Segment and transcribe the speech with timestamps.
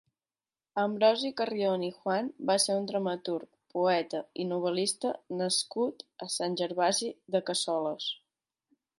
[0.83, 5.11] Ambrosi Carrion i Juan va ser un dramaturg, poeta i novel·lista
[5.43, 8.09] nascut a Sant Gervasi de Cassoles.